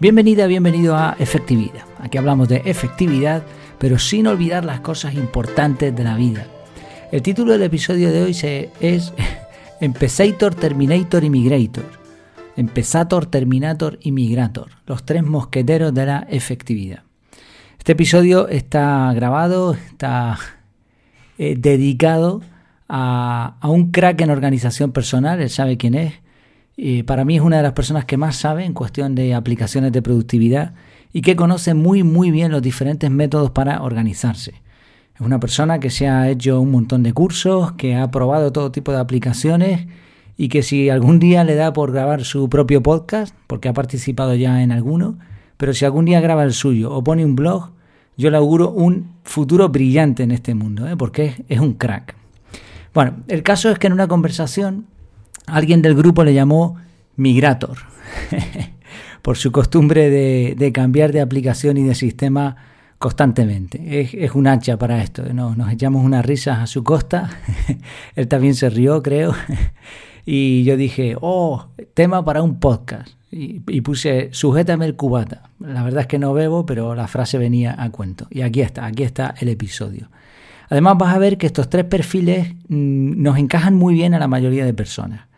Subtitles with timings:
[0.00, 1.82] Bienvenida, bienvenido a Efectividad.
[1.98, 3.42] Aquí hablamos de efectividad,
[3.78, 6.46] pero sin olvidar las cosas importantes de la vida.
[7.10, 8.30] El título del episodio de hoy
[8.80, 9.12] es
[9.80, 11.84] Empezator, Terminator y Migrator.
[12.56, 14.70] Empezator, Terminator y Migrator.
[14.86, 17.02] Los tres mosqueteros de la efectividad.
[17.76, 20.38] Este episodio está grabado, está
[21.38, 22.40] eh, dedicado
[22.88, 26.14] a, a un crack en organización personal, él sabe quién es,
[27.06, 30.00] para mí es una de las personas que más sabe en cuestión de aplicaciones de
[30.00, 30.74] productividad
[31.12, 34.54] y que conoce muy muy bien los diferentes métodos para organizarse.
[35.14, 38.70] Es una persona que se ha hecho un montón de cursos, que ha probado todo
[38.70, 39.88] tipo de aplicaciones
[40.36, 44.36] y que si algún día le da por grabar su propio podcast, porque ha participado
[44.36, 45.18] ya en alguno,
[45.56, 47.72] pero si algún día graba el suyo o pone un blog,
[48.16, 50.96] yo le auguro un futuro brillante en este mundo, ¿eh?
[50.96, 52.14] porque es un crack.
[52.94, 54.86] Bueno, el caso es que en una conversación
[55.50, 56.76] alguien del grupo le llamó
[57.16, 57.78] Migrator,
[59.22, 62.56] por su costumbre de, cambiar de aplicación y de sistema
[62.98, 64.00] constantemente.
[64.24, 65.22] Es, un hacha para esto.
[65.32, 67.30] Nos, echamos unas risas a su costa.
[68.14, 69.34] Él también se rió, creo.
[70.26, 73.08] y yo dije, oh, tema para un podcast.
[73.30, 75.50] Y, y, puse, sujétame el cubata.
[75.60, 78.26] La verdad es que no bebo, pero la frase venía a cuento.
[78.30, 80.08] Y aquí está, aquí está el episodio.
[80.70, 84.28] Además vas a ver que estos tres perfiles mm, nos encajan muy bien a la
[84.28, 85.28] mayoría de personas.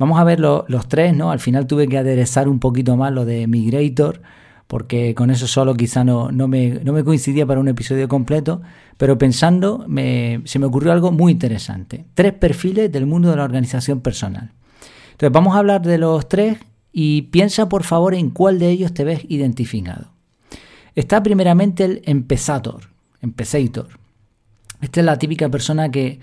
[0.00, 1.30] Vamos a ver los tres, ¿no?
[1.30, 4.22] Al final tuve que aderezar un poquito más lo de Migrator,
[4.66, 8.62] porque con eso solo quizá no, no, me, no me coincidía para un episodio completo,
[8.96, 12.06] pero pensando se me ocurrió algo muy interesante.
[12.14, 14.52] Tres perfiles del mundo de la organización personal.
[15.10, 16.56] Entonces vamos a hablar de los tres
[16.94, 20.12] y piensa por favor en cuál de ellos te ves identificado.
[20.94, 22.84] Está primeramente el empezator,
[23.20, 23.88] empezator.
[24.80, 26.20] Esta es la típica persona que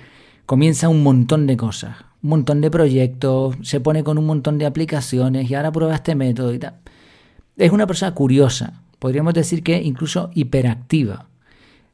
[0.47, 5.49] comienza un montón de cosas montón de proyectos, se pone con un montón de aplicaciones
[5.49, 6.75] y ahora prueba este método y tal.
[7.57, 11.27] Es una persona curiosa, podríamos decir que incluso hiperactiva.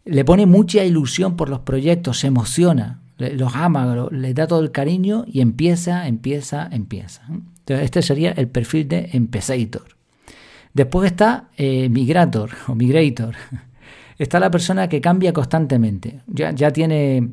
[0.06, 4.72] Le pone mucha ilusión por los proyectos, se emociona, los ama, le da todo el
[4.72, 7.24] cariño y empieza, empieza, empieza.
[7.30, 9.96] Entonces, este sería el perfil de empezator.
[10.74, 13.36] Después está eh, migrator o migrator.
[14.20, 16.22] Está la persona que cambia constantemente.
[16.28, 17.30] Ya, ya tiene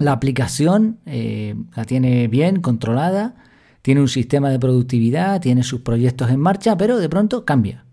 [0.00, 3.34] la aplicación eh, la tiene bien controlada,
[3.82, 7.84] tiene un sistema de productividad, tiene sus proyectos en marcha, pero de pronto cambia.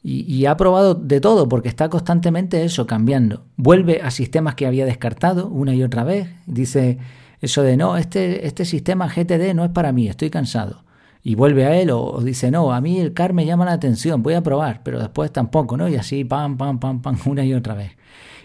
[0.00, 3.44] Y, ha probado de todo porque está constantemente eso, cambiando.
[3.56, 6.28] Vuelve a sistemas que había descartado una y otra vez.
[6.46, 6.98] Dice
[7.40, 10.84] eso de no, este, este sistema GTD no es para mí, estoy cansado.
[11.28, 14.22] Y vuelve a él o, dice, no, a mí el CAR me llama la atención,
[14.22, 15.86] voy a probar, pero después tampoco, ¿no?
[15.86, 17.92] Y así, pam, pam, pam, pam, una y otra vez.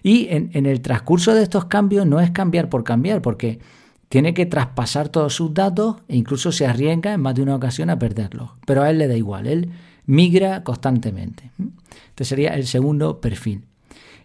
[0.04, 3.60] Y en, el transcurso de estos cambios no es cambiar por cambiar, porque
[4.10, 7.90] tiene que traspasar todos sus datos e incluso se arriesga en más de una ocasión
[7.90, 8.50] a perderlos.
[8.68, 9.70] Pero a él le da igual, él
[10.06, 11.52] migra constantemente.
[12.10, 13.64] Este sería el segundo perfil.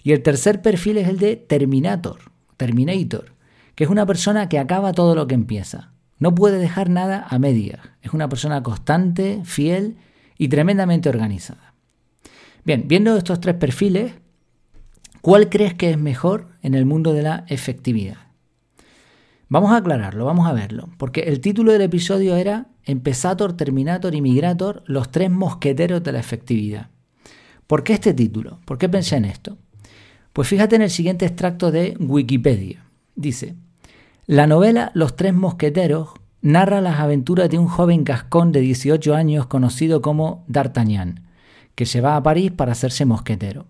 [0.03, 2.19] Y el tercer perfil es el de Terminator,
[2.57, 3.27] Terminator,
[3.77, 5.93] que es una persona que acaba todo lo que empieza.
[6.19, 7.81] No puede dejar nada a medias.
[8.03, 9.97] Es una persona constante, fiel
[10.37, 11.75] y tremendamente organizada.
[12.65, 14.13] Bien, viendo estos tres perfiles,
[15.21, 18.19] ¿Cuál crees que es mejor en el mundo de la efectividad?
[19.49, 24.21] Vamos a aclararlo, vamos a verlo, porque el título del episodio era Empezator, Terminator y
[24.21, 26.91] Migrator, los tres mosqueteros de la efectividad.
[27.67, 28.61] ¿Por qué este título?
[28.65, 29.59] ¿Por qué pensé en esto?
[30.33, 32.85] Pues fíjate en el siguiente extracto de Wikipedia.
[33.17, 33.57] Dice,
[34.29, 36.11] la novela Los tres mosqueteros
[36.43, 41.25] narra las aventuras de un joven gascón de 18 años conocido como D'Artagnan,
[41.75, 43.65] que se va a París para hacerse mosquetero.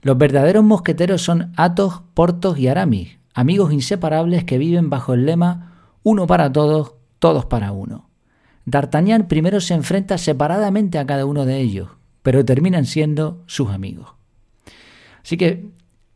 [0.00, 5.74] Los verdaderos mosqueteros son Athos, Portos y Aramis, amigos inseparables que viven bajo el lema
[6.02, 8.08] uno para todos, todos para uno.
[8.64, 11.90] D'Artagnan primero se enfrenta separadamente a cada uno de ellos,
[12.22, 14.14] pero terminan siendo sus amigos.
[15.22, 15.68] Así que,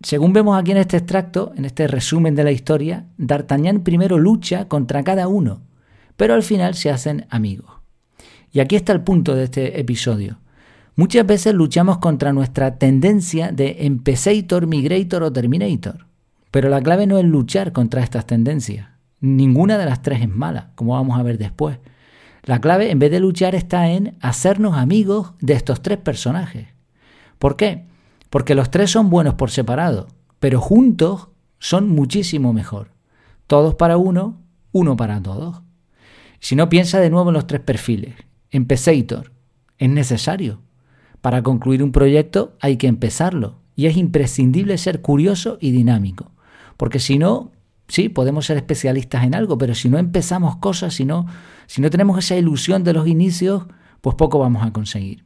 [0.04, 4.68] según vemos aquí en este extracto, en este resumen de la historia, D'Artagnan primero lucha
[4.68, 5.62] contra cada uno,
[6.18, 7.70] pero al final se hacen amigos.
[8.52, 10.40] Y aquí está el punto de este episodio.
[10.94, 16.06] Muchas veces luchamos contra nuestra tendencia de empezator, migrator o terminator.
[16.50, 18.88] Pero la clave no es luchar contra estas tendencias.
[19.20, 21.78] Ninguna de las tres es mala, como vamos a ver después.
[22.42, 26.68] La clave, en vez de luchar, está en hacernos amigos de estos tres personajes.
[27.38, 27.86] ¿Por qué?
[28.34, 30.08] Porque los tres son buenos por separado,
[30.40, 31.28] pero juntos
[31.60, 32.90] son muchísimo mejor.
[33.46, 34.42] Todos para uno,
[34.72, 35.62] uno para todos.
[36.40, 38.16] Si no piensa de nuevo en los tres perfiles.
[38.50, 39.30] Empezator,
[39.78, 40.62] ¿es necesario?
[41.20, 46.32] Para concluir un proyecto hay que empezarlo y es imprescindible ser curioso y dinámico,
[46.76, 47.52] porque si no,
[47.86, 51.26] sí, podemos ser especialistas en algo, pero si no empezamos cosas, si no,
[51.68, 53.62] si no tenemos esa ilusión de los inicios,
[54.00, 55.24] pues poco vamos a conseguir.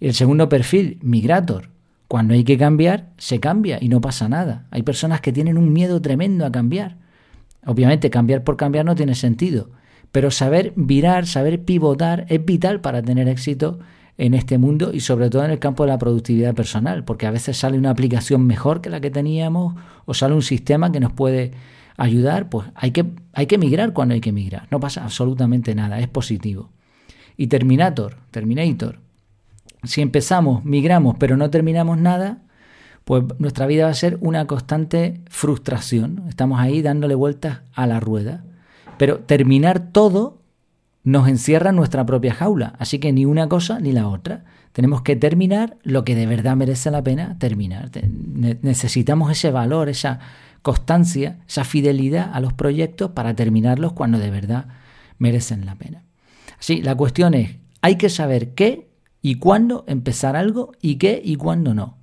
[0.00, 1.73] El segundo perfil, migrator.
[2.08, 4.66] Cuando hay que cambiar, se cambia y no pasa nada.
[4.70, 6.98] Hay personas que tienen un miedo tremendo a cambiar.
[7.66, 9.70] Obviamente cambiar por cambiar no tiene sentido,
[10.12, 13.78] pero saber virar, saber pivotar es vital para tener éxito
[14.16, 17.30] en este mundo y sobre todo en el campo de la productividad personal, porque a
[17.30, 19.74] veces sale una aplicación mejor que la que teníamos
[20.04, 21.52] o sale un sistema que nos puede
[21.96, 25.98] ayudar, pues hay que, hay que migrar cuando hay que migrar, no pasa absolutamente nada,
[25.98, 26.70] es positivo.
[27.36, 29.00] Y Terminator, Terminator,
[29.84, 32.38] si empezamos, migramos, pero no terminamos nada,
[33.04, 38.00] pues nuestra vida va a ser una constante frustración, estamos ahí dándole vueltas a la
[38.00, 38.44] rueda.
[38.96, 40.38] Pero terminar todo
[41.02, 42.74] nos encierra en nuestra propia jaula.
[42.78, 44.44] Así que ni una cosa ni la otra.
[44.72, 47.90] Tenemos que terminar lo que de verdad merece la pena terminar.
[48.62, 50.18] Necesitamos ese valor, esa
[50.62, 54.66] constancia, esa fidelidad a los proyectos para terminarlos cuando de verdad
[55.18, 56.02] merecen la pena.
[56.58, 58.88] Así, la cuestión es, hay que saber qué
[59.24, 61.96] y cuándo empezar algo y qué y cuándo no.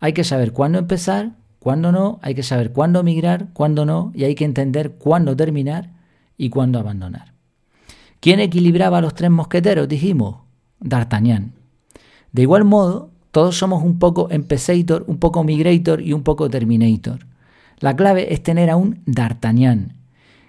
[0.00, 4.24] Hay que saber cuándo empezar, cuándo no, hay que saber cuándo migrar, cuándo no, y
[4.24, 5.90] hay que entender cuándo terminar
[6.38, 7.34] y cuándo abandonar.
[8.20, 9.86] ¿Quién equilibraba a los tres mosqueteros?
[9.86, 10.36] Dijimos,
[10.80, 11.52] D'Artagnan.
[12.32, 17.26] De igual modo, todos somos un poco Empezator, un poco Migrator y un poco Terminator.
[17.80, 19.98] La clave es tener a un D'Artagnan,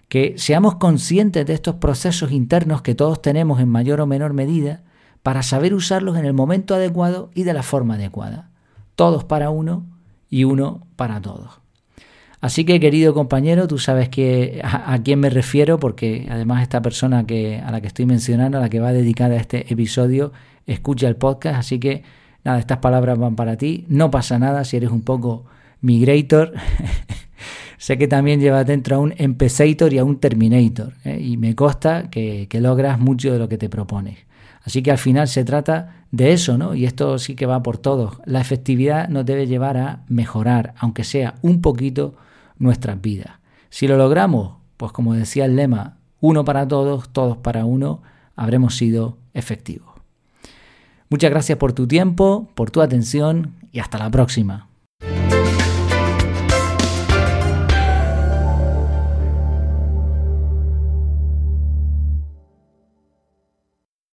[0.07, 4.83] que seamos conscientes de estos procesos internos que todos tenemos en mayor o menor medida
[5.23, 8.49] para saber usarlos en el momento adecuado y de la forma adecuada.
[8.95, 9.85] Todos para uno
[10.29, 11.63] y uno para todos.
[12.41, 14.09] Así que, querido compañero, tú sabes
[14.63, 18.67] a, quién me refiero, porque además esta persona a la que estoy mencionando, a la
[18.67, 20.33] que va dedicada este episodio,
[20.67, 21.57] escucha el podcast.
[21.57, 22.03] Así que,
[22.43, 23.85] nada, estas palabras van para ti.
[23.87, 25.45] No pasa nada si eres un poco
[25.79, 26.51] migrator.
[27.77, 30.95] sé que también llevas dentro a un empezator y a un terminator.
[31.05, 31.17] ¿eh?
[31.21, 34.17] Y me consta que, que logras mucho de lo que te propones.
[34.63, 36.73] Así que al final se trata de eso, ¿no?
[36.73, 38.19] Y esto sí que va por todos.
[38.25, 42.15] La efectividad nos debe llevar a mejorar, aunque sea un poquito,
[42.57, 43.31] nuestras vidas.
[43.69, 48.01] Si lo logramos, pues como decía el lema, uno para todos, todos para uno,
[48.35, 49.89] habremos sido efectivos.
[51.09, 54.67] Muchas gracias por tu tiempo, por tu atención y hasta la próxima.